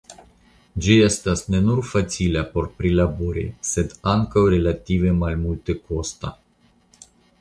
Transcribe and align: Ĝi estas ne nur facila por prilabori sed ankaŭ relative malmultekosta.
Ĝi 0.85 0.95
estas 1.07 1.43
ne 1.55 1.59
nur 1.65 1.81
facila 1.89 2.41
por 2.55 2.69
prilabori 2.79 3.43
sed 3.73 3.93
ankaŭ 4.15 4.43
relative 4.55 5.13
malmultekosta. 5.19 6.33